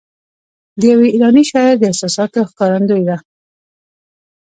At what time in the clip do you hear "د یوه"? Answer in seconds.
0.79-1.05